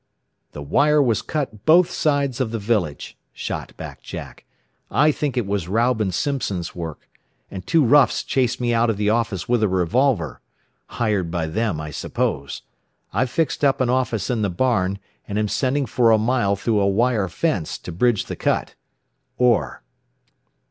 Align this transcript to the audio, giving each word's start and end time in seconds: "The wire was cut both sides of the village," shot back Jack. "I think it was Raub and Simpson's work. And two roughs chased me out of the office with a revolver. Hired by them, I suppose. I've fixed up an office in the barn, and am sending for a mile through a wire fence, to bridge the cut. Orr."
"The 0.53 0.63
wire 0.63 0.99
was 0.99 1.21
cut 1.21 1.63
both 1.63 1.91
sides 1.91 2.41
of 2.41 2.49
the 2.49 2.57
village," 2.57 3.15
shot 3.31 3.77
back 3.77 4.01
Jack. 4.01 4.45
"I 4.89 5.11
think 5.11 5.37
it 5.37 5.45
was 5.45 5.67
Raub 5.67 6.01
and 6.01 6.11
Simpson's 6.11 6.73
work. 6.73 7.07
And 7.51 7.67
two 7.67 7.85
roughs 7.85 8.23
chased 8.23 8.59
me 8.59 8.73
out 8.73 8.89
of 8.89 8.97
the 8.97 9.11
office 9.11 9.47
with 9.47 9.61
a 9.61 9.67
revolver. 9.67 10.41
Hired 10.87 11.29
by 11.29 11.45
them, 11.45 11.79
I 11.79 11.91
suppose. 11.91 12.63
I've 13.13 13.29
fixed 13.29 13.63
up 13.63 13.79
an 13.79 13.91
office 13.91 14.31
in 14.31 14.41
the 14.41 14.49
barn, 14.49 14.97
and 15.27 15.37
am 15.37 15.47
sending 15.47 15.85
for 15.85 16.09
a 16.09 16.17
mile 16.17 16.55
through 16.55 16.79
a 16.79 16.87
wire 16.89 17.27
fence, 17.27 17.77
to 17.77 17.91
bridge 17.91 18.25
the 18.25 18.35
cut. 18.35 18.73
Orr." 19.37 19.83